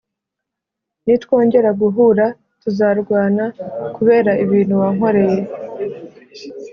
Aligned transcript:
Nitwongera 1.05 1.69
guhura 1.81 2.25
tuzarwana 2.61 3.43
kubera 3.95 4.31
ibintu 4.43 4.73
wankoreye 4.81 5.41